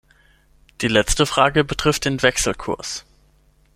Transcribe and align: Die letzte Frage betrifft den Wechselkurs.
Die 0.81 0.87
letzte 0.87 1.27
Frage 1.27 1.63
betrifft 1.63 2.05
den 2.05 2.23
Wechselkurs. 2.23 3.05